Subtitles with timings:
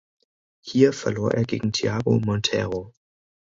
[0.65, 2.91] Hier verlor er gegen Thiago Monteiro.